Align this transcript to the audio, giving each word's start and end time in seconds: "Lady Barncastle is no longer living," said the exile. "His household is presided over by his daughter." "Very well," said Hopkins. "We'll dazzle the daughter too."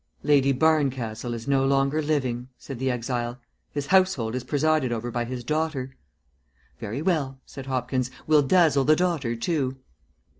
"Lady 0.23 0.51
Barncastle 0.51 1.35
is 1.35 1.47
no 1.47 1.63
longer 1.63 2.01
living," 2.01 2.49
said 2.57 2.79
the 2.79 2.89
exile. 2.89 3.37
"His 3.69 3.85
household 3.85 4.33
is 4.33 4.43
presided 4.43 4.91
over 4.91 5.11
by 5.11 5.25
his 5.25 5.43
daughter." 5.43 5.95
"Very 6.79 7.03
well," 7.03 7.39
said 7.45 7.67
Hopkins. 7.67 8.09
"We'll 8.25 8.41
dazzle 8.41 8.83
the 8.83 8.95
daughter 8.95 9.35
too." 9.35 9.77